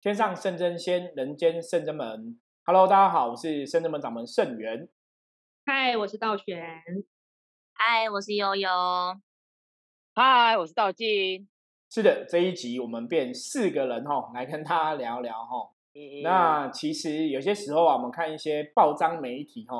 [0.00, 2.38] 天上圣真仙，人间圣真门。
[2.64, 4.88] Hello，大家好，我是圣真门掌门圣元。
[5.66, 6.80] 嗨，我是道玄。
[7.72, 8.70] 嗨，我是悠悠。
[10.14, 11.48] 嗨，我是道静。
[11.90, 15.72] 是的，这一集我们变四个人哈，来跟大家聊聊哈。
[16.22, 19.76] 那其实有些时候啊，我们看一些报章媒体哈，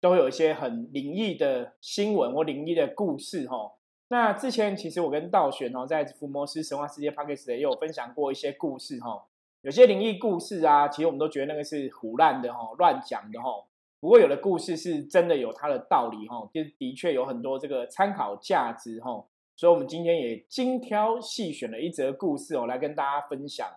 [0.00, 3.72] 都有一些很灵异的新闻或灵异的故事哈。
[4.10, 9.26] 那之前其实我跟道玄哦，在福摩斯神话世界 p a c k a g e 也有分享过一些故事哈。
[9.66, 13.50] 有些灵异故事啊，其实我们都觉得那个是胡乱的哈，乱讲的哈。
[13.98, 19.26] 不过有的故事是真的有它的道理哈，就的确有很多这个参考价值哈。
[19.56, 23.68] 所以，我们今天也精挑细选了一则故事哦，来跟大家分享。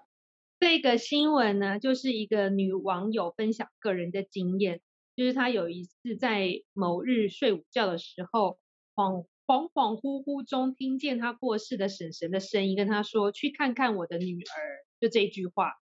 [0.59, 4.81] 这个新闻呢，就是一个女网友分享个人的经验，
[5.15, 8.59] 就是她有一次在某日睡午觉的时候，
[8.93, 15.75] 恍恍恍惚惚中听见她过世的婶婶的声音，跟她说：“去看看我的女儿。”就这一句话，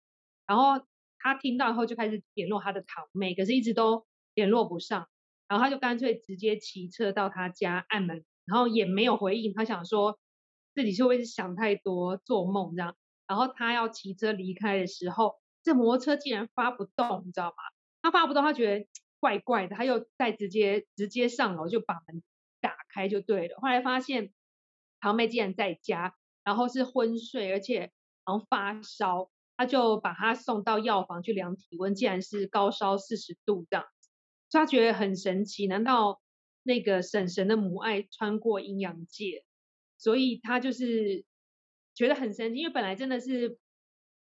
[0.48, 0.84] 然后
[1.18, 5.06] 他听到以后就开始联络他的堂妹，可是一直都联络不上，
[5.46, 9.52] 然后他就干脆直接骑车到他家按门，然后也没有回应。
[9.52, 10.18] 他想说
[10.74, 17.56] 自己是不是想太多做梦这样，然后他要骑车离开的时候，这摩托车竟然发不动，你知道吗？
[18.00, 18.88] 他发不动，他觉得
[19.20, 22.22] 怪怪的，他又再直接直接上楼就把门
[22.62, 23.58] 打开就对了。
[23.60, 24.32] 后来发现
[24.98, 27.92] 堂妹竟然在家，然后是昏睡，而且。
[28.28, 34.08] 然后发烧，他就把他送到药房去量体温，竟然是高烧四十度这样子，
[34.52, 35.66] 他觉得很神奇。
[35.66, 36.22] 难道
[36.62, 39.44] 那个婶婶的母爱穿过阴阳界？
[39.98, 41.24] 所以他就是
[41.92, 43.58] 觉得很神奇，因为本来真的是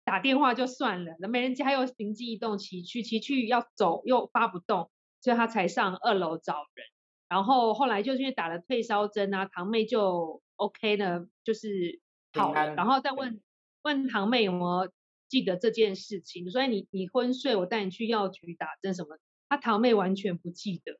[0.04, 4.90] 打电话就算了，那没人家又灵机一动骑去，骑去要走又发不动，
[5.22, 6.86] 所以他才上二楼找人。
[7.28, 12.02] 然后后来就是因为打了退烧针啊，堂妹就 OK 了，就是
[12.34, 13.40] 好了，然后再问。
[13.84, 14.92] 问堂妹有没有
[15.32, 16.50] 记得这件事情？
[16.50, 19.16] 所以你你昏睡，我带你去药局打针什么？
[19.48, 20.98] 他堂妹完全不记得，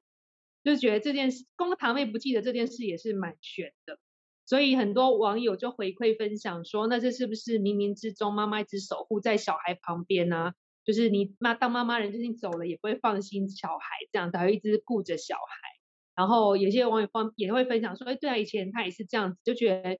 [0.64, 3.98] 就觉得这件事，光堂妹不记得这件事也是蛮悬的。
[4.46, 10.54] 所以很多网友就回馈分享说，那这是不是冥冥之中妈妈一直守护在小孩旁边呢？
[10.82, 15.68] 就是你妈当妈妈人，就是你走了也不会放心小孩，这样才会一直顾着小孩。
[16.14, 19.98] 然后有些网友方也会分享说，哎，对啊，以前他也是这样子，就觉得。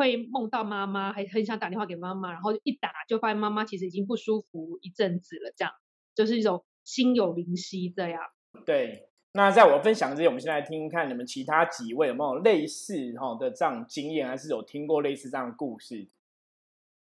[0.00, 5.74] 会梦到妈妈，还很想打电话给妈妈，然后一打就发现妈妈其实已经不舒服一阵子了，这样
[6.14, 8.22] 就是一种心有灵犀这样。
[8.64, 16.08] 对，那在我分享之前，我们先来听听看你们其他几位有没有类似哈的这样经验，还是有听过类似这样的故事？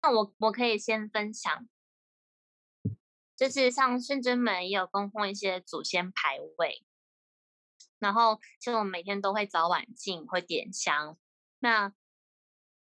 [0.02, 1.68] 那我我可以先分享，
[3.36, 6.86] 就是像圣真门也有供奉一些祖先牌位，
[8.00, 11.18] 然后其实我们每天都会早晚进，会点香，
[11.60, 11.94] 那。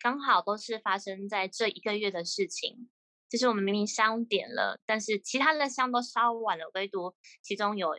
[0.04, 2.90] 刚好都是发生在这一个月的事情，
[3.30, 7.96] 就是我们明明香点了，但是其他的香都烧完了，唯独其中有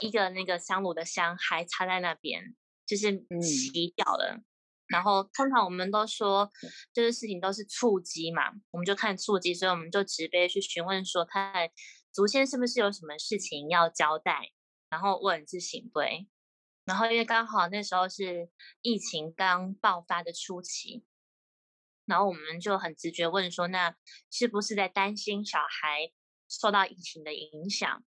[0.00, 3.10] 一个那个香炉的香还插在那边，就是
[3.40, 4.42] 熄掉了。
[4.88, 6.50] 然后通常我们都说，
[6.92, 11.70] 就是事情都是触机嘛，我们就看触机，所以我们就直接去询问说，看
[12.12, 14.50] 祖先是不是有什么事情要交代，
[14.90, 16.28] 然后问是行对。
[16.86, 18.48] 然后因为刚好那时候是
[18.80, 21.04] 疫情刚爆发的初期，
[22.06, 23.94] 然后我们就很直觉问说，那
[24.30, 26.12] 是不是在担心小孩
[26.48, 28.04] 受到疫情的影响？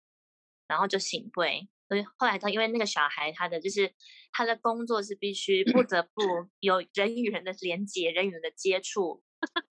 [0.66, 3.94] 然后就醒对，所以后来他因为那个小孩他的就是
[4.32, 6.22] 他的工作是必须不得 不
[6.60, 9.22] 有人与人的连接、人与人的接触，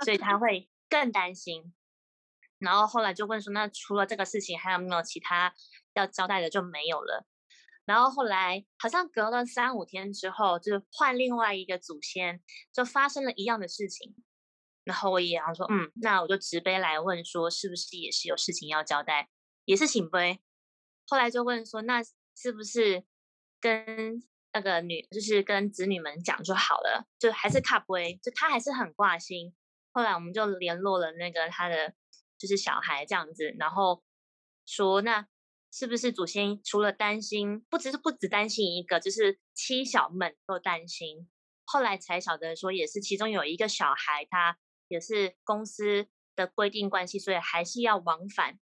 [0.05, 1.73] 所以他会更担心。
[2.59, 5.55] 然后后来就问说，那除了这个事情，还有没有其他
[5.95, 6.51] 要交代的？
[6.51, 7.25] 就没有了。
[7.85, 14.15] 然后后来好像隔了三五天之后，就换另外一个祖先，就发生了一样的事情。
[14.83, 19.29] 然后我也然后说，嗯，那我就直杯来问说，是不是也是有事情要交代，
[19.65, 20.39] 也是请杯。
[21.07, 22.01] 后来就问说，那
[22.35, 23.03] 是不是
[23.59, 24.23] 跟
[24.53, 29.55] 那个女，就是跟子女们讲就好了，就还是卡杯，就他还是很挂心。
[29.91, 31.93] 后来我们就联络了那个他的
[32.37, 34.03] 就是小孩这样子，然后
[34.65, 35.27] 说那。
[35.73, 41.29] 是不是祖先除了担心，不只是不只担心一个，就是妻小们都担心。
[41.63, 44.57] 后来才晓得说，也是其中有一个小孩，他
[44.89, 48.59] 也是公司的规定关系，所以还是要往返，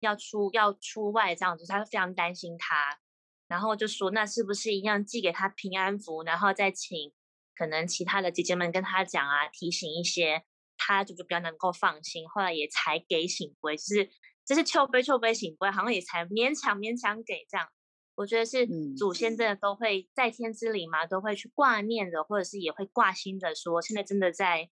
[0.00, 3.00] 要出要出外这样子，他非常担心他。
[3.46, 7.10] 然后就说，那是不是一样寄给他平安符，然后再请
[7.56, 10.44] 可能其他的姐姐们跟他讲啊，提醒一些，
[10.76, 12.28] 他就就比较能够放心。
[12.28, 14.10] 后来也才给醒回，就是。
[14.48, 17.68] 就是秋杯秋杯醒杯，好像也才勉强勉强给这样。
[18.14, 18.66] 我觉得是
[18.96, 24.70] 祖先真的都会在天之灵嘛，都会去挂念的，或者是也会挂心的，说现在真的在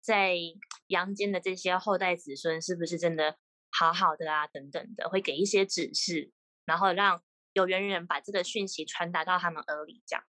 [0.00, 0.36] 在
[0.86, 3.36] 阳间的这些后代子孙是不是真的
[3.72, 4.46] 好好的啊？
[4.46, 6.30] 等等的，会给一些指示，
[6.64, 7.20] 然后让
[7.54, 10.24] 有缘人把这个讯息传达到他们耳里，这样。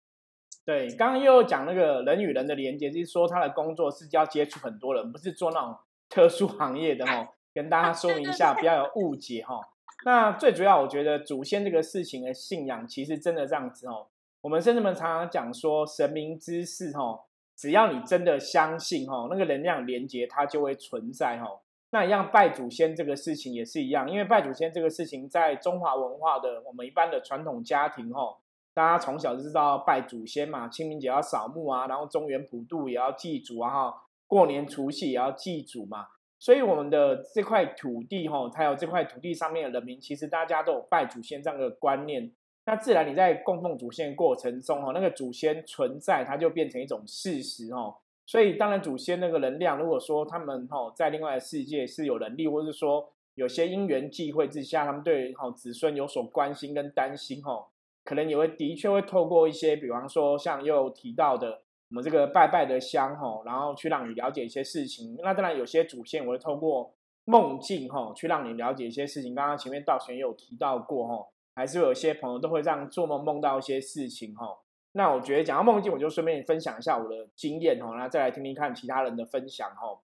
[0.64, 7.29] 对，刚刚又讲那个人与人的连接，就是说他的工作是要接触很多人，不是做那种特殊行业的哈。
[7.58, 9.58] 跟大家说明一下，不要有 误解哈。
[10.05, 14.06] 那最主要，我觉得祖先这个事情的信仰，其实真的这样子哦。
[14.40, 17.25] 我们甚至们常常讲说，神明之事哈，
[17.56, 21.49] 只要你真的相信哈，那个能量连接它就会存在哈。
[21.90, 28.38] 那一样拜祖先这个事情也是一样，因为拜祖先这个事情在中华文化的我们一般的传统家庭哈。
[28.72, 36.06] 大家从小就知道拜祖先嘛，清明节要扫墓啊，然后中元普渡也要祭祖啊，哈，过年除夕也要祭祖嘛。
[36.38, 42.31] 所以我们的这块土地，哈，还有这块土地上面的人民，其实大家都有拜祖先这样的观念。
[42.67, 47.96] 那自然你在供奉祖先过程中，哈，那个祖先存在，它就变成一种事实，哈。
[48.26, 57.67] 所以当然祖先那个能量，如果说他们，哈，在另外的世界是有能力，或者是说有些因缘际会之下，他们对，哈，子孙有所关心跟担心，哈。
[58.05, 65.17] 可能也会的确会透过一些，比方说像又提到的，我们这个拜拜的香吼，然后去让你了解一些事情。
[65.23, 66.94] 那当然有些主线我会透过
[67.25, 69.35] 梦境吼，去让你了解一些事情。
[69.35, 74.58] 刚刚前面道玄有提到过吼，还是有些朋友都会这样做梦梦到一些事情吼。
[74.93, 80.02] 那我觉得讲到梦境，我就顺便分享一下我的经验吼，那再来听听看其他人的分享吼。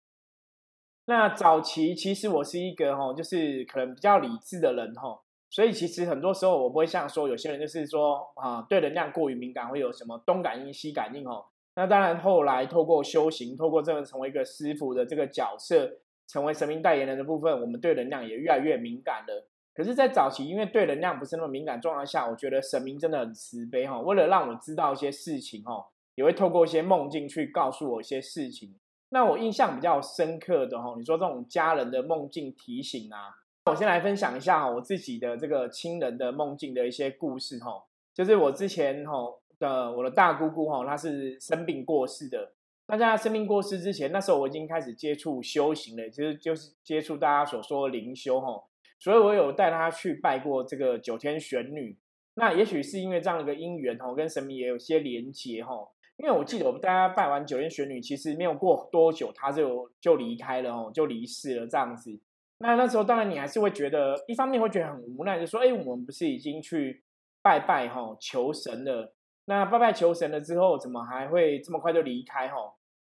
[1.06, 5.22] 那早期其实我是一个吼，就是可能比较理智的人吼。
[5.48, 11.46] 所以其实很多时候我不会像说有些人就是说啊对能量过于敏感会有什么东感应西感应哦。
[11.76, 15.90] 那当然后来透过修行，透过这个成为一个师傅的这个角色，
[16.26, 19.48] 成为神明代言人的部分，我们对能量也越来越敏感了。
[19.72, 25.86] 可是，在早期因为对能量不是那么敏感状况下，我觉得神明真的很慈悲哈，为了让我知道一些事情哈，
[26.16, 28.74] 也会透过一些梦境去告诉我一些事情。
[29.10, 33.36] 那我印象比较深刻的哈，你说这种家人的梦境提醒啊。
[33.66, 37.84] 我先来分享一下哈，我自己的这个亲人的梦境的一些故事哈。
[38.12, 39.12] 就是我之前哈
[39.60, 42.52] 的我的大姑姑哈，她是生病过世的。
[42.88, 48.64] 那在她生病过世之前，那时候我已经开始接触修行了，其实就是接触大家所说的灵修哈。
[48.98, 51.96] 所以我有带她去拜过这个九天玄女。
[52.34, 55.72] 那也许是因为这样的一个因缘哈，跟神明也有些连结哈。
[56.16, 62.18] 因为我记得我们大家拜完九天玄女，其实没有过多久，她就就离开了哦，就离世了这样子。
[62.58, 67.02] 那那时候当然你还是会觉得，一方面会觉得很无奈，就说：哎，我们不是已经去
[67.42, 69.14] 拜拜哈求神了？
[69.50, 72.54] 那拜拜求神了之后，怎么还会这么快就离开哈？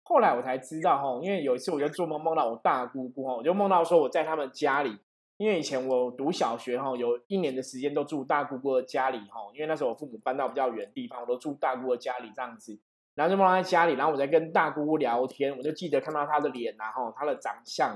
[0.04, 4.98] 后来我才知道哈，因为有一次我就做梦梦到我大姑姑哈，我就梦到说我在他们家里，
[5.36, 12.80] 因为以前我读小学哈，有一年的时间都住大姑姑的家里哈，因为那时候我父母搬到比较远的地方，我都住大姑姑家里这样子，
[13.14, 17.94] 然后就梦到在家里，然后我在跟大姑姑聊天，我就记得看到她的脸然后她的长相。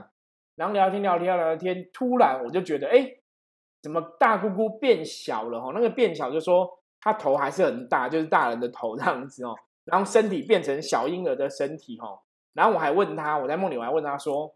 [0.58, 3.10] 然后聊天聊天聊天，突然我就觉得，哎，
[3.82, 5.72] 怎么大姑姑变小了哈？
[5.74, 6.70] 那个变小就说
[7.02, 9.54] 他头还是很大，就是大人的头这样子哦。
[9.84, 12.20] 然后身体变成小婴儿的身体哦。
[12.54, 14.54] 然后我还问他，我在梦里我还问他说，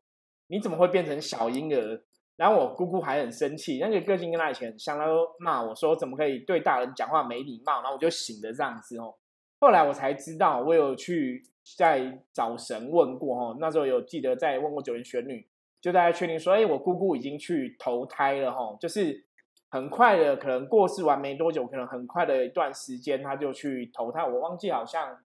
[0.48, 2.02] 你怎么会变成小婴儿？
[2.36, 7.82] 然后我姑姑还很生气，那个个性跟他以前很像，他都骂我说怎么可以对大人讲话没礼貌。
[7.82, 9.16] 然后我就醒了这样子哦。
[9.60, 11.44] 后来我才知道，我有去
[11.78, 13.58] 在找神问过哦。
[13.60, 15.48] 那时候有记得在问过九元玄女。
[15.82, 19.25] 就大家确定说，哎，我姑姑已经去投胎了哦，就是
[19.76, 24.24] 很快的，可能过世完没多久，可能很快的一段时间，他就去投胎。
[24.24, 25.18] 我忘记好像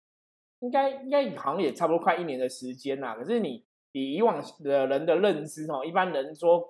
[0.59, 3.15] 应该应该好像也差不多快一年的时间啦。
[3.15, 6.67] 可是你以以往的人的认知哦，一般人说，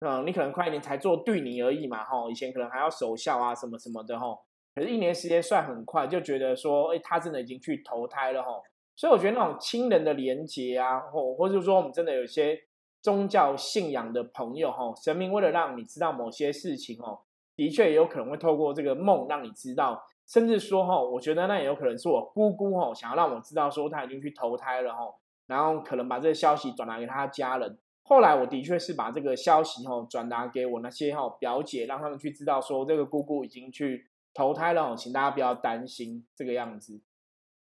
[0.00, 4.34] 嗯，你可能快一年才做对你而已嘛哈，以前可能还要守孝啊什么什么的哈。
[4.74, 8.48] 可是，一年时间算很快，就觉得说，哎，他真的已经去投胎了哈。
[8.96, 12.58] 所以我觉得那种亲人的连结啊，或或者说我们真的有些。
[13.00, 17.20] 宗教信仰的朋友，哈，神明为了让你知道某些事情，哦，
[17.56, 25.14] 的确也有可能会透过这个梦让你知道，甚至说，哈，我觉得那也有可能是我姑姑，哈，想要让我知道说他已经去投胎了，哈，
[25.46, 27.78] 然后可能把这个消息转达给他家人。
[28.02, 37.00] 后来我的确是把这个消息，哈，转达给我那些哈表姐，让他们去知道说这个姑姑已经去投胎了，请大家不要担心这个样子。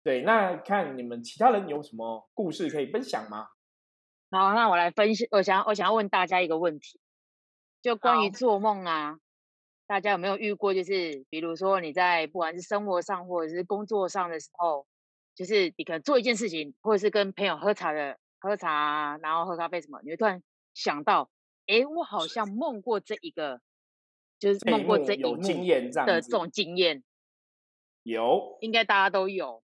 [0.02, 3.48] 对，那看你们其他人有什么故事可以分享吗？
[4.34, 5.28] 好，那我来分析。
[5.30, 6.98] 我想，我想要问大家一个问题，
[7.80, 9.20] 就关于做梦啊，
[9.86, 10.74] 大家有没有遇过？
[10.74, 14.88] 就是比如说你在不管是生活上或者是工作上的时候，
[15.36, 20.42] 就是你可能做一件事情，或者是跟朋友喝茶的喝茶，然后喝咖啡什么，你会突然
[20.74, 21.30] 想到，
[21.68, 23.60] 哎，我好像梦过这一个，
[24.40, 27.04] 就是梦过这一幕经验的这种经验，
[28.02, 29.62] 有，应该大家都有。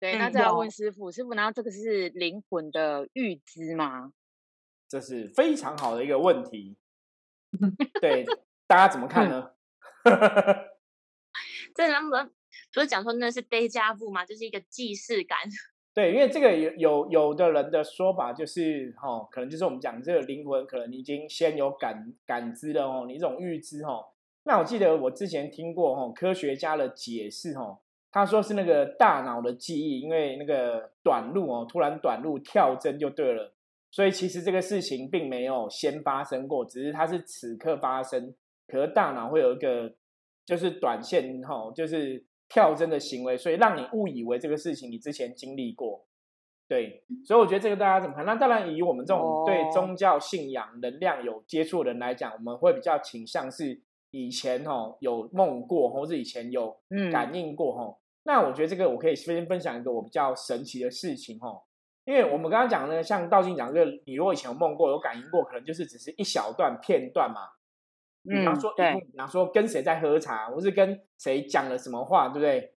[0.00, 4.12] 对，那嗯再来有问师傅，师傅，然后这个是灵魂的预知吗？
[4.88, 6.76] 这是非常好的一个问题。
[8.00, 8.24] 对，
[8.66, 9.50] 大家怎么看呢？
[11.74, 12.30] 这两个
[12.72, 14.24] 不是讲说那是 deja vu 吗？
[14.24, 15.38] 就是一个既视感。
[15.94, 24.04] 对，因为这个有有有的人的说法就是，哦，可能就是我们讲这个灵魂，可能已经先有感感知了哦，你这种预知哦。
[24.44, 33.54] 那我记得我之前听过哦，科学家的解释哦，他说是那个大脑的记忆，因为那个短路哦，突然短路跳针就对了，
[33.90, 38.34] 所以其实这个事情并没有先发生过，只是它是此刻发生，
[38.66, 39.94] 可是大脑会有一个
[40.46, 46.06] 就是短线哈、就是跳针的行为，所以让你误以为这个事情你之前经历过。
[46.66, 48.26] 对，所以我觉得这个大家怎么看？
[48.26, 61.62] 那当然，以我们这种对哦宗教信仰、能量有接触的人来讲，我们会比较倾向是以前哦有梦过，或是以前有嗯感应过哈、那我觉得这个我可以先分享一个我比较神奇的事情哈、
[62.04, 67.42] 因为我们刚刚讲呢，像道静讲这个，你如果以前有梦过、有感应过，可能就是只是一小段片段嘛。
[68.24, 72.74] 比方说，比方说跟谁在喝茶，或是跟谁讲了什么话，对不对？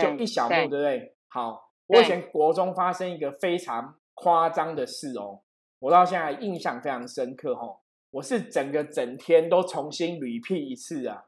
[0.00, 1.16] 就一小幕，对对不对？
[1.28, 5.42] 好，我以前国中发生一个非常夸张的事哦，
[5.80, 7.80] 我到现在印象非常深刻哦。
[8.10, 11.24] 我是整个整天都重新屡屁一次啊，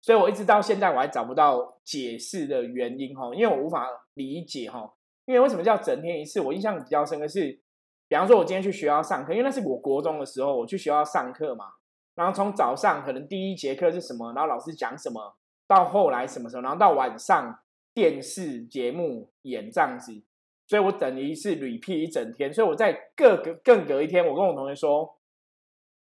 [0.00, 4.94] 所以我一直到现在我还找不到解释的原因哦，因为我无法理解哈。
[5.26, 6.40] 因为为什么叫整天一次？
[6.40, 7.60] 我印象比较深的是，
[8.08, 11.66] 比方说我今天去学校上课，因为那是我国中的时候，我去学校上课嘛，
[12.14, 15.36] 然后从早上可能第一节课是什么，然后老师讲什么，
[15.66, 17.58] 到后来什么时候，然后到晚上
[17.92, 20.22] 电视节目演这样子，
[20.66, 25.17] 所以我等于是屡屁一整天，所以我在各个更隔一天，我跟我同学说，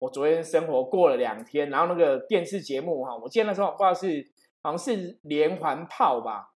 [0.04, 4.22] 我昨天生活过了两天，然后那个电视节目哈，我记得那时候不知道是
[4.62, 6.50] 好像是连环炮吧，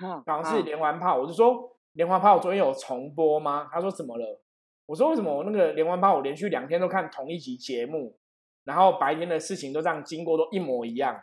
[0.00, 3.68] 嗯好像是嗯连环炮，我就说连环炮昨天有重播吗？
[3.72, 4.40] 他说怎么了？
[4.86, 8.16] 我说为什么我那个连环炮我连续两天都看同一集节目，
[8.62, 11.20] 然后白天的事情都这样经过都一模一样。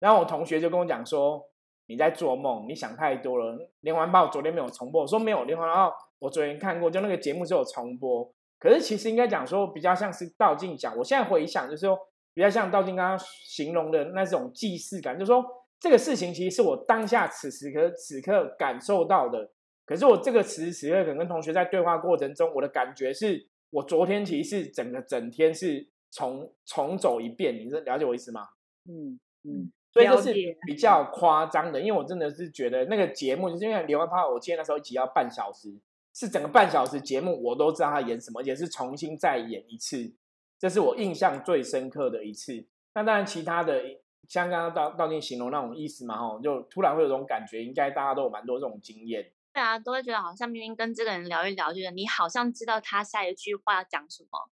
[0.00, 1.42] 然后我同学就跟我讲说
[1.86, 3.56] 你在做梦，你想太多了。
[3.80, 8.30] 连环炮昨天没有重播，我说没有连环炮，我昨天看过，就那个节目是有重播。
[8.64, 11.98] 可是其实应该讲说比较像是道静讲，我现在回想就是说
[12.32, 15.44] 比较像道静刚刚形容的那种既视感，就是说
[15.78, 19.50] 这个事情其实是我当下此时刻此刻感受到的。
[19.84, 28.48] 可是我这个此时此刻可能跟同学在对话过程中，我的感觉是我昨天其实是整个整天是重重走一遍，你了解我意思吗？
[28.88, 30.32] 嗯嗯所以这是
[30.66, 35.68] 比较夸张的，因为我真的是觉得那个节目，就是因为《连环炮》，我记得那时候一集要半小时，
[36.14, 40.14] 是整个半小时节目，我都知道他演什么，也是重新再演一次，
[40.58, 42.66] 这是我印象最深刻的一次。
[42.94, 43.82] 那当然，其他的
[44.28, 49.32] 像刚刚道道静形容那种意思嘛，吼，就突然会有种感觉，应该大家都有蛮多这种经验。
[49.52, 54.50] 对啊，都会觉得好像明明跟这个人聊一聊，觉得你好像知道他下一句话要讲什么，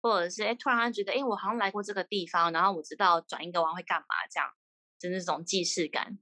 [0.00, 4.48] 或者是哎，突然觉得哎，我好像来过这个地方，然后我知道转一个弯会干嘛，这样，
[4.98, 6.18] 就是这种既视感。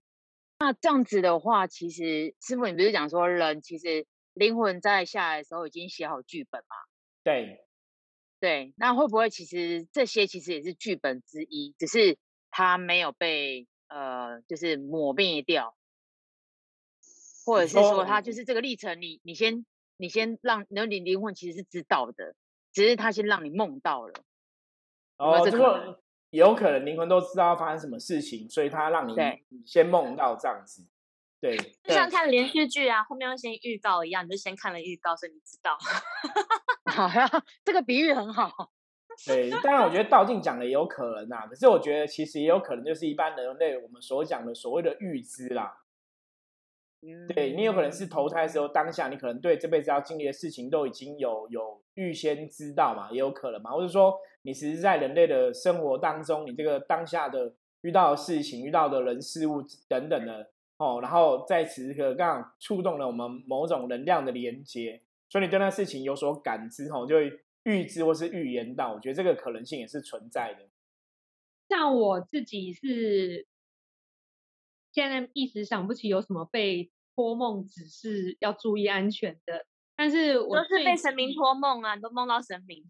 [0.58, 6.76] 那这样子的话，其实师傅你不是讲说人其实灵魂在下来的时候已经写好剧本嘛？
[7.22, 7.64] 对，
[8.40, 12.18] 对，那会不会其实这些其实也是剧本之一，只是
[12.50, 15.74] 它没有被呃就是抹灭掉，
[17.46, 19.64] 或者是说说它就是这个历程你，你先
[19.96, 22.34] 你先让然后你灵魂其实是知道的，
[22.72, 24.12] 只是它先让你梦到了。
[25.16, 25.96] 哦，这可能
[26.30, 30.84] 有可能灵魂都知道发生什么事情，所以他让你对先梦到这样子。
[31.44, 35.76] 对，就像看连续剧啊，后面要先预告一样，你就先看了预告，所以你知道。
[36.90, 37.28] 好呀，
[37.62, 38.50] 这个比喻很好。
[39.26, 45.80] 对，当然我觉得道静讲的也有可能啊，可是我觉得其实也有可能就是一般人类我们所讲的所谓的预知啦。
[47.28, 70.68] 对你有可能是投胎的时候当下，你可能对这辈子要经历的事情都已经有有预先知道嘛，也有可能嘛，或者说你其实在人类的生活当中，你这个当下的遇到的事情、遇到的人事物等等的哦，然后在此刻刚好触动了我们某种能量的连接，所以你对那事情有所感知哦，就会预知或是预言到，我觉得这个可能性也是存在的。
[71.68, 73.46] 像我自己是
[74.92, 79.66] 现在一时想不起有什么被托梦指示要注意安全的，
[79.96, 82.84] 但是我都是被神明近托梦啊，都梦到神明。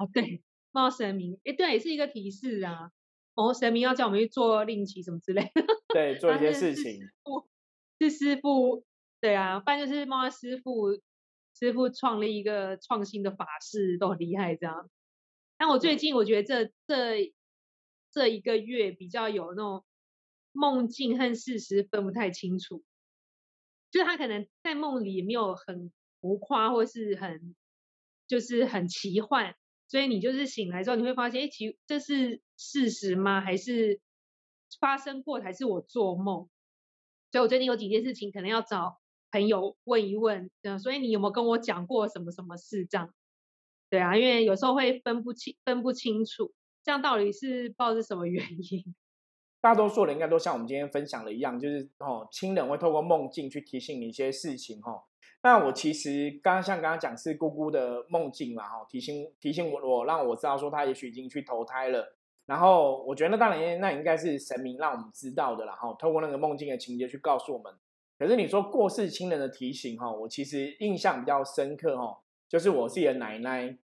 [0.00, 0.42] 哦，对，
[0.72, 2.90] 梦到神明，哎，对，是一个提示啊。
[3.34, 7.00] 哦，神明要叫我们去做令旗什么之类的， 对，做一些事情，
[7.98, 8.84] 是师傅，
[9.20, 10.92] 对啊，反正就是梦到师傅，
[11.58, 14.90] 师傅创立一个创新的法式，都很厉害这样。
[15.56, 17.34] 但我最近我觉得这这
[18.10, 19.84] 这一个月比较有那种
[20.52, 22.84] 梦境和事实分不太清楚，
[23.90, 27.54] 就是他可能在梦里没有很浮夸或是很
[28.26, 29.54] 就是很奇幻，
[29.94, 33.40] 所以你就是醒来之后你会发现，哎，其这是事实吗？
[33.40, 34.00] 还是
[34.80, 35.38] 发生过？
[35.40, 36.48] 还是我做梦？
[37.30, 38.98] 所以我最近有几件事情可能要找
[39.30, 42.84] 朋友问一问，嗯，所以你有没有跟我讲过什么什么事？
[42.86, 43.14] 这样，
[43.88, 48.96] 对啊，因为有时候会分不清分不清楚，这样到底是不知道是什么原因。
[49.62, 55.04] 大多数人应该都像我们今天分享的一样，就是哦，亲人会透过梦境去提醒你一些事情哈。
[55.44, 62.16] 那我其实刚刚像刚刚讲是姑姑的梦境嘛哈，提醒提醒我我让我知道说她也许已经去投胎了。
[62.46, 67.70] 然后我觉得那当然那应该是神明让我们知道的，然后透过那个梦境的情节去告诉我们。
[68.18, 73.76] 可是你说过世亲人的提醒哈，我其实印象比较深刻哈，就是我自己的奶奶。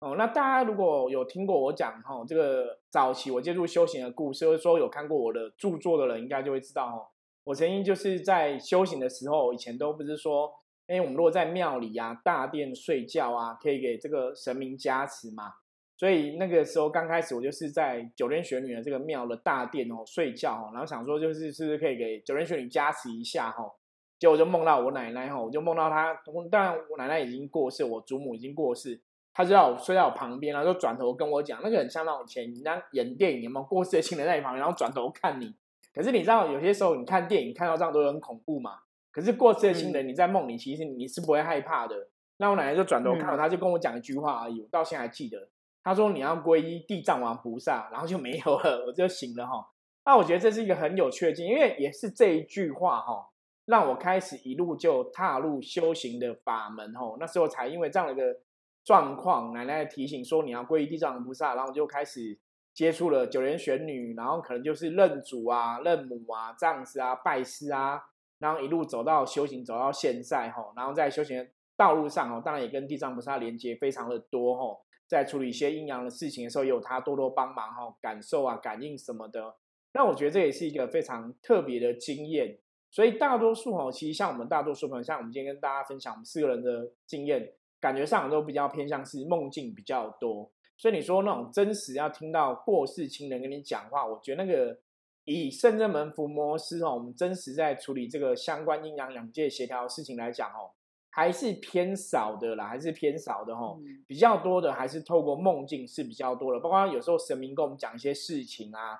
[0.00, 7.08] 哦，那大家如果有听过我讲哈，这个早期我接触修行的故事，或者说有看过我的著作的人，应该就会知道哦。
[7.44, 10.52] 我曾经就是在修行的时候，以前都不是说，
[10.90, 15.52] 哎，我们如果在庙里啊、大殿睡觉啊，可以给这个神明加持嘛。
[15.96, 23.70] 所以那个时候刚开始，我就是在九天玄女的这个庙的大殿哦睡觉哦，然后想说就是是不是可以给九天玄女加持一下哈。
[24.18, 26.12] 结果就梦到我奶奶哈，我就梦到她，
[26.50, 29.00] 当然我奶奶已经过世，我祖母已经过世。
[29.32, 35.54] 她就在我睡在我旁边，然后就转头跟我讲，那个很像那种前你那演电影有没有过世的亲人在你旁边，然后转头看你。
[35.94, 38.80] 可是你知道有些时候你看电影看到这样都很恐怖嘛？
[39.20, 42.08] 可是过世的亲人你在梦里其实你是不会害怕的。
[42.38, 45.50] 那我奶奶就转头看我，他就跟我讲一句话而已，我到现在还记得。
[45.84, 49.68] 她说你要皈依地藏王菩萨，然后就没有了，我就醒了哈。
[50.06, 53.28] 那我觉得这是一个很有趣的经因为也是这一句话哈，
[53.66, 57.16] 让我开始一路就踏入修行的法门哈。
[57.20, 58.40] 那时候才因为这样的一个。
[58.82, 62.36] 状况，奶奶提醒说你要皈依地藏王菩萨，然后就开始
[62.72, 68.02] 接触了九莲玄女，然后可能就是认祖啊、认母啊这样子啊、拜师啊，
[68.40, 74.76] 然后一路走到修行，走到现在哈，然后在修行道路上哦，当然也跟地藏菩萨连接非常的多哈，
[75.06, 79.54] 在处理一些阴阳的事情的时候，也有他多多帮忙哈，感受啊、感应什么的，
[79.92, 82.58] 那我觉得这也是一个非常特别的经验。
[82.90, 87.52] 所以大多数哦，其实像我们大多数朋友，像我们今天跟大家分享我们四个人的经验。
[87.80, 94.78] 感觉上都比较偏向是梦境比较多，所以你说那种真实要听到过世亲人跟你讲话，我觉得那个
[95.24, 100.72] 以圣正门伏魔师哦，我们真实在处理这个相关阴阳两界协调的事情来讲哦，
[101.10, 108.98] 还是偏少的啦，还是偏少的哈，比较多的还是透过梦境是比较多的，包括有时候神明跟我们讲一些事情啊，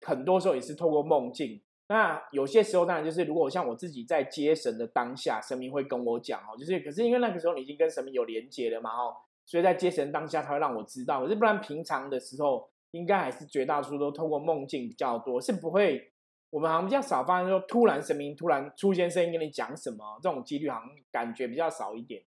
[0.00, 1.60] 很多时候也是透过梦境。
[1.88, 16.12] 那有些时候当然就是，如果像我自己在接神的当下，神明会跟我讲哦，就是可是因为那个时候你已经跟神明有连接了嘛哦，所以在接神当下他会让我知道，可是不然平常的时候应该还是绝大多数都透过梦境比较多，是不会，
[16.50, 22.22] 我们好像比较少发生说突然神明突然出现声音跟你讲什么这种几率好像感觉比较少一点。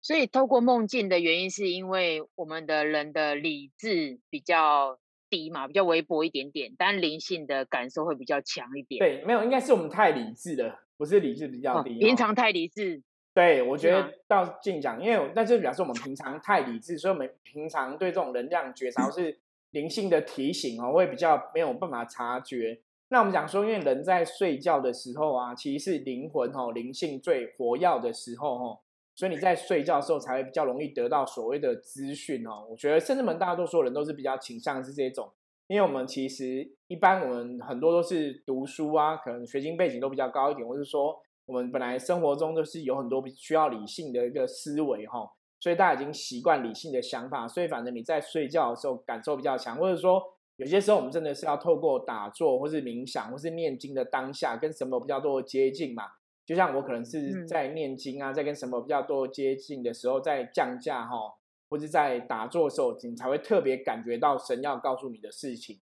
[0.00, 4.98] 所以透过梦境的原因是因为我们的人的理智比较。
[5.30, 8.98] 低嘛，比较微薄一点点，但灵性的感受会比较强一点。
[8.98, 11.98] 对，没有，应该是我们太理智了，不是理智比较低。
[11.98, 13.02] 平常太理智。
[13.34, 19.38] 对，我觉得到进讲，因为那就表示我们平常太理智，所以我们平常对这种能量觉察是
[19.70, 22.80] 灵性的提醒哦，会比较没有办法察觉。
[23.10, 28.78] 那我们讲说，因为人在睡觉的时候啊，其实是灵魂哦灵性最活跃的时候哦。
[29.14, 32.64] 所以你在睡觉的时候才会比较容易得到所谓的资讯哦。
[32.70, 35.28] 我觉得甚至们大多数人都是比较倾向是这种，
[35.66, 45.28] 因为我们其实一般我们很多都是读书啊，可能学经背景都比较高一点，或是说我们本来生活中都是有很多需要理性的一个思维哈，
[45.60, 50.22] 所以大家已经习惯理性的想法，所以反正你在睡觉的时候感受比较强，或者说
[50.56, 56.04] 有些时候我们真的是要透过打坐或是冥想或是念经的当下，跟什么比较多的接近嘛。
[56.46, 61.34] 就像我可能是在念经啊，在跟什么比较多接近的时候，在降价哈，
[61.68, 65.80] 或是在打坐的时候，你才会特别感觉到神要告诉你的事情。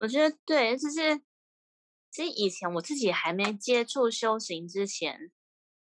[0.00, 1.20] 我觉得对，就是
[2.10, 5.30] 其实以前我自己还没接触修行之前，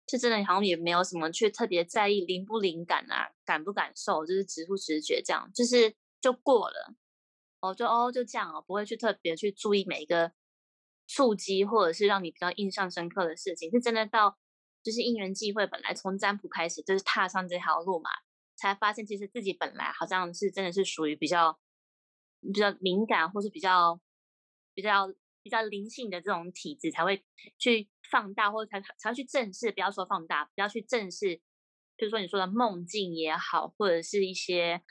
[0.06, 6.94] 就真的好像也没有什么去特别在意灵不灵感啊，感不感受，就是直不直觉这样，就是就过了。
[7.60, 10.32] 哦，就哦就这样哦，不会去特别去注意每一个。
[11.08, 14.36] 触及或者是让你比较印象深刻的事情，是真的到
[14.82, 18.10] 就是因缘际会，本来从占卜开始就是踏上这条路嘛，
[18.56, 21.56] 才发现其实自己本来好像是真的是属于比较
[22.40, 24.00] 比较敏感或是比较
[24.74, 25.06] 比较
[25.46, 27.24] 比较灵性的这种体质，才会
[27.56, 31.40] 去放大或者才才会去正视，不要说放大，不要去正视，
[31.96, 34.82] 比如说你说的梦境也好，或者是一些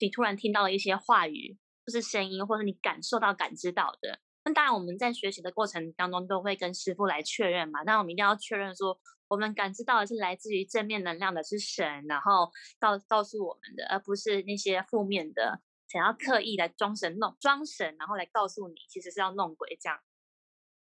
[0.00, 4.18] 你突然听到了一些话语或是声音，或者你感受到感知到的。
[4.44, 7.84] 那当然我们在学习的过程当中都会跟师傅来确认嘛。
[7.84, 19.98] 那我们一定要确认说，我们感知到的是来自于正面能量的是神，然后告告诉我们的，而不是那些负面的，想要刻意来装神弄装神，然后来告诉你其实是要弄鬼这样。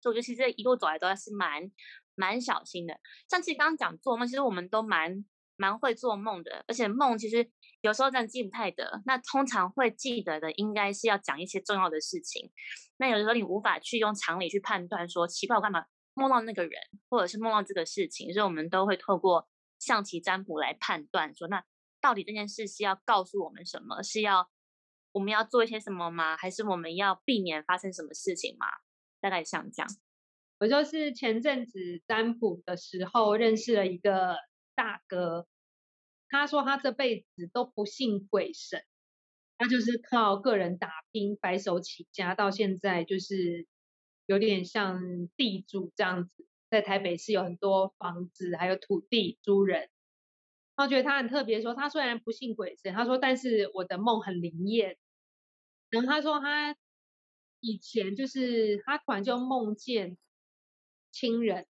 [0.01, 1.71] 所以我觉得其实一路走来都是蛮
[2.15, 2.99] 蛮小心的。
[3.27, 5.25] 像其实刚刚讲做梦，其实我们都蛮
[5.57, 7.49] 蛮会做梦的，而且梦其实
[7.81, 9.01] 有时候真的记不太得。
[9.05, 12.51] 那通常会记得的，应该是要讲一些重要的事情。
[12.97, 21.63] 那有的时候你无法去用常理去判断，说奇怪我干嘛梦到那个人，或者是梦到这个事情，所以我们都会透过象棋占卜来判断，说那
[21.99, 24.01] 到底这件事是要告诉我们什么？
[24.01, 24.49] 是要
[25.19, 26.37] 我们要做一些什么吗？
[26.37, 28.67] 还是我们要避免发生什么事情吗？
[29.19, 29.89] 大概像这样。
[30.59, 34.37] 我就是前阵子占卜的时候认识了一个
[34.75, 35.45] 大哥，
[36.29, 38.81] 他说他这辈子都不信鬼神，
[39.57, 43.67] 他就是靠个人打拼白手起家，到现在就是
[44.25, 45.01] 有点像
[45.35, 49.89] 地主这样子，在台北市有很多房子还有土地租人。
[50.77, 54.97] 他觉得他很特别，说他虽然不信鬼神，他说但是我的梦很灵验。
[55.89, 56.75] 然后他说他。
[57.61, 60.17] 以前就是他突然就梦见
[61.11, 61.67] 亲人，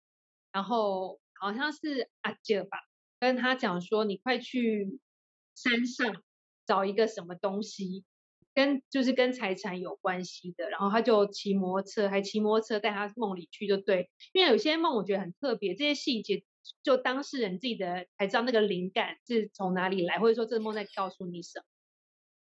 [0.51, 2.77] 然后好像是阿姐吧，
[3.19, 4.99] 跟他讲说你快去
[5.55, 6.21] 山上
[6.67, 8.05] 找一个什么东西，
[8.53, 16.43] 跟就是跟财产有关系的，然后他就骑摩托车，还骑摩托车带他梦里去就对，因为有些梦我觉得很特别，这些细节
[16.83, 21.65] 就当事人自己的才知道那个灵感是从哪里来，或者说这个梦在告诉你什么。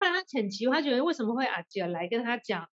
[0.00, 2.68] 后来他很奇怪，他觉得为什么会阿姐来跟他讲？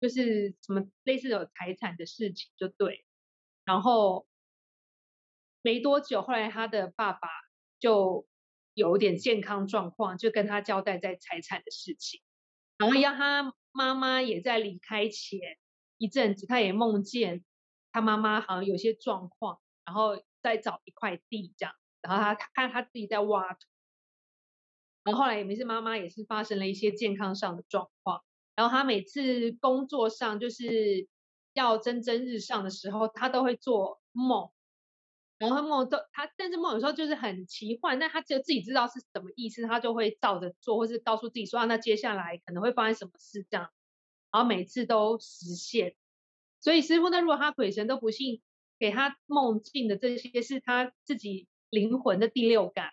[0.00, 3.04] 就是什么类似有财产的事情就对，
[3.64, 4.28] 然后
[5.60, 7.28] 没多久，后来他的爸爸
[7.80, 8.24] 就
[8.74, 12.20] 有点健康状况，就跟他交代在财产的事情，
[12.76, 15.40] 然后要他妈妈也在离开前
[15.96, 17.44] 一阵子，他也梦见
[17.90, 23.66] 他妈妈好像有些状况，然后再找一块地这样，然后他看他自己在挖土，
[25.08, 28.20] 然后后来也没事，妈妈也是发生了一些健康上的状况。
[28.54, 31.08] 然后他每次工作上就是
[31.54, 34.50] 要蒸蒸日上的时候，他都会做梦，
[35.38, 43.70] 然后梦都他，但是梦有时候就是很奇幻，但他只有自己知道是什么意思，他就会照着做，或是告诉自己说啊，那接下来可能会发生什么事这样，
[44.30, 45.94] 然后每次都实现。
[46.60, 48.42] 所以师傅呢，如果他鬼神都不信，
[48.78, 52.90] 给他梦境的这些是他自己灵魂的第六感。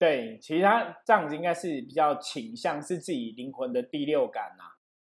[0.00, 4.64] 对，其实他这样子应该是比较倾向是自己灵魂的第六感呐。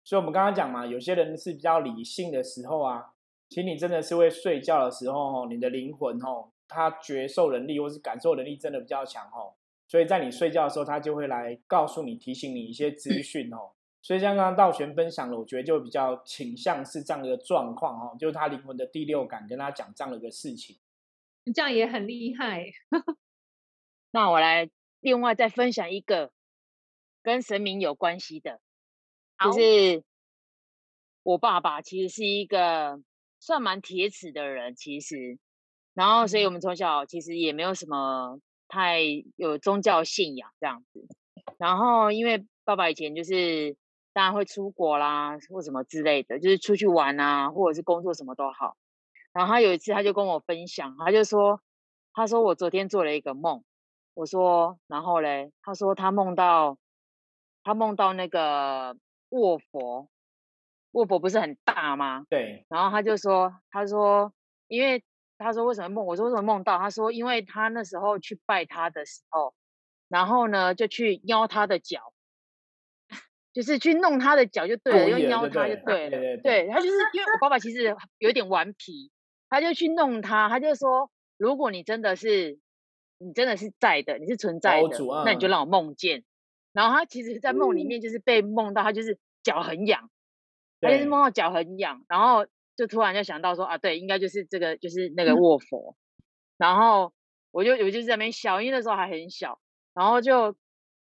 [0.04, 3.14] 所以，我们刚刚讲嘛，有些人是比较理性的时候啊，
[3.48, 9.54] 其实你真的是会睡觉的时候，你的灵魂哦，它觉受能力或是感受能力真的比较强哦。
[9.88, 13.70] 所以在你睡觉的时候，他就会来告诉你、提醒你一些资讯哦。
[14.02, 20.76] 所以像刚刚道玄分享了，我觉得就比较倾向是这样的一个状况哦，就是他灵魂的第六感跟他讲这样的一个事情，
[21.54, 22.66] 这样也很厉害。
[24.14, 26.30] 那我来另外再分享一个
[27.20, 28.60] 跟神明有关系的，
[29.42, 30.04] 就是
[31.24, 33.02] 我爸爸其实是一个
[33.40, 35.36] 算蛮铁齿的人，其实，
[35.94, 39.00] 然后所以我们从小其实也没有什么太
[39.34, 41.04] 有宗教信仰这样子，
[41.58, 43.76] 然后因为爸爸以前就是
[44.12, 48.76] 当然会出国啦或什么之类的，就是出去玩啊或者是工作什么都好，
[49.32, 51.60] 然后他有一次他就跟我分享，他就说，
[52.12, 53.64] 他说我昨天做了一个梦。
[54.14, 56.78] 我说，然后嘞，他说他梦到，
[57.64, 58.96] 他梦到那个
[59.30, 60.08] 卧佛，
[60.92, 62.24] 卧佛不是很大吗？
[62.30, 62.64] 对。
[62.68, 64.32] 然后他就说，他说，
[64.68, 65.02] 因为
[65.36, 66.06] 他说为什么梦？
[66.06, 66.78] 我说为什么梦到？
[66.78, 69.52] 他说，因为他那时候去拜他的时候，
[70.08, 72.12] 然后呢就去邀他的脚，
[73.52, 76.40] 就是去弄他的脚就对了，又邀他就对了。
[76.40, 79.10] 对，他就是因为我爸爸其实有点顽皮，
[79.48, 82.60] 他就去弄他，他就说，如果你真的是。
[83.24, 86.22] 你真的是在的，你是存在的，那你就让我梦见。
[86.74, 90.10] 然后他其实，在梦里面就是被梦到，他就是脚很痒，
[90.80, 95.96] 他就是梦到脚很痒，然后就突然就想到说啊，对，应该就是这个，就是那个卧佛。
[96.58, 97.12] 然后
[97.50, 99.58] 我就我就在那边笑，因为那时候还很小。
[99.94, 100.54] 然后就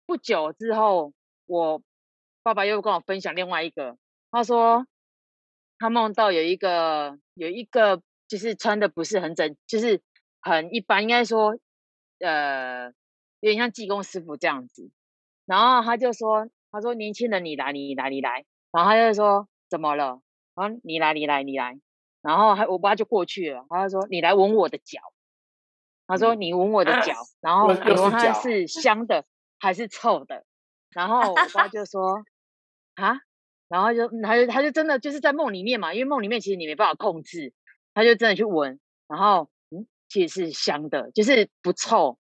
[0.06, 1.12] 不久之后，
[1.46, 1.82] 我
[2.42, 3.96] 爸爸又跟我分享另外一个，
[4.30, 4.86] 他说
[5.78, 10.02] 他梦到有一个有一个就是穿的不是很整，就是
[10.40, 11.58] 很一般，应该说。
[12.22, 12.86] 呃，
[13.40, 14.90] 有点像技工师傅这样子，
[15.44, 20.22] 然后他就说：“他说年轻人，你来，你来，你来。”然后他就说：“怎么了？”
[20.54, 21.78] 然后你来，你来，你来。
[22.22, 25.00] 然后还我爸就过去了，他就说：“你来闻我的脚。”
[26.06, 27.14] 他说：“你闻我的脚。
[27.40, 27.76] ”然后闻
[28.10, 29.24] 它是香的
[29.58, 30.44] 还是臭的？
[30.90, 32.22] 然后我爸就说
[32.94, 33.20] ：“啊，
[33.68, 37.54] 然后就他就他就真的就是在梦里面嘛，因为梦里面其实你没办法控制，
[37.94, 39.51] 他就真的去闻，然后嗯，
[40.12, 42.18] 其实是香的，就是不臭。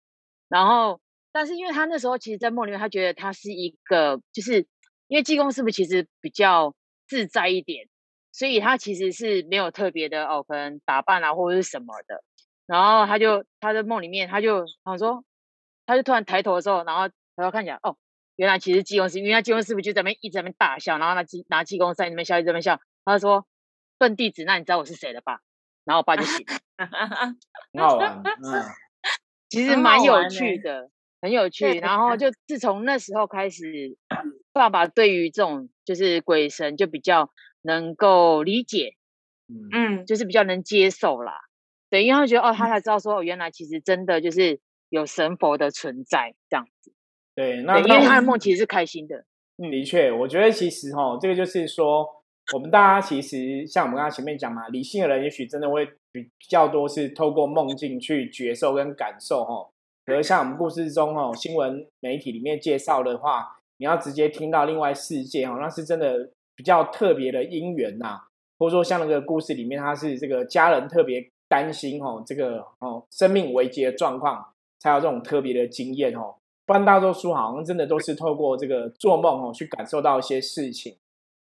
[0.47, 4.67] 然后，但是因为他那时候其实，在梦里面，他觉得他是一个，就是
[5.07, 6.75] 因为济公师傅其实比较
[7.07, 7.87] 自在一点，
[8.31, 12.23] 所以他其实是没有特别的哦，可能打扮啊或者是什么的。
[12.67, 15.23] 然后他就他在梦里面，他就想说，
[15.87, 17.97] 他就突然抬头的时候，然后抬头看起来，哦，
[18.35, 22.79] 原来其实济公师，因为他济公师傅就在那边一直在那边大笑，然后拿济拿济公在那边笑，一直在那边笑。
[23.05, 23.47] 他就说
[23.97, 25.39] ：“笨弟子，那你知道我是谁了吧？”
[25.85, 26.57] 然后我爸就 醒了，
[27.73, 28.65] 很好玩，嗯。
[29.49, 31.79] 其实蛮有趣的，很有趣。
[31.79, 33.97] 然后就自从那时候开始，
[34.53, 37.31] 爸爸对于这种就是鬼神就比较
[37.63, 38.93] 能够理解，
[39.73, 41.33] 嗯，就是比较能接受啦。
[41.89, 46.93] 对，因为他觉得哦，他才知道说，原来其实真的就是有神佛的存在这样子。
[47.33, 49.25] 对，那因为他的梦其实是开心的。
[49.57, 52.18] 嗯，的确，我觉得其实哈，这个就是说，
[52.53, 55.87] 我们大家其实像我们刚刚前面讲嘛，理性的人也许真的会。
[56.11, 59.69] 比较多是透过梦境去觉受跟感受哈，
[60.07, 68.21] 而像我们故事中哦，新闻媒体里面介绍的话，你要直接听到另外世界哦，那是真的比较特别的因缘呐，
[68.57, 74.43] 或者说像那个故事里面，他是这个家人特别担心哦，这个哦生命危机的状况，
[74.79, 76.33] 才有这种特别的经验哦，
[76.65, 80.97] 不然大多数好像真的都是透过这个做梦哦去感受到一些事情。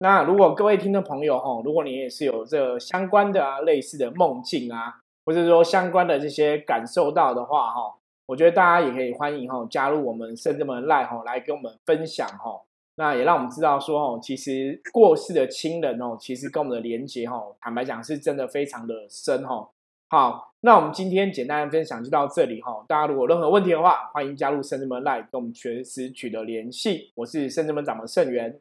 [0.03, 4.95] 那如果各位听众朋友哈，如果你也是有这相关的啊类似的梦境啊，
[5.27, 12.63] 或者说相关的这些感受到的话哈，我觉得大家也可以欢迎哈加入我们圣智门赖哈来跟我们分享哈。
[12.95, 19.69] 那也让我们知道说哦，其实过世的亲人哦，其实跟我们的连接哈，坦白讲是真的非常的深哈。
[20.09, 22.83] 好，那我们今天简单的分享就到这里哈。
[22.89, 27.13] 大家如果任何问题的话，欢迎加入圣智门赖跟我们随时取得联系。
[27.17, 28.59] 我是圣智门掌门圣元。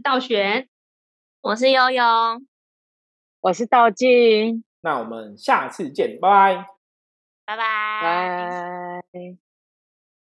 [0.00, 0.68] 道玄，
[1.40, 2.04] 我是悠悠，
[3.40, 6.66] 我是道静，那我们下次见，拜拜，
[7.44, 9.49] 拜拜，拜。